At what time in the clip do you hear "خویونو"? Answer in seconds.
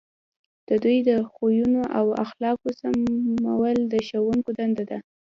1.31-1.81